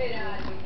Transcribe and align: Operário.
Operário. 0.00 0.59